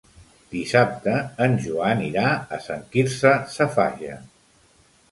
Dissabte 0.53 1.13
en 1.47 1.53
Joan 1.67 2.01
irà 2.09 2.27
a 2.59 2.61
Sant 2.69 2.85
Quirze 2.97 3.39
Safaja. 3.59 4.21